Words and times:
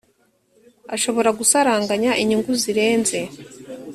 ashobora 0.95 1.29
gusaranganya 1.39 2.11
inyungu 2.21 2.51
zirenze 2.61 3.19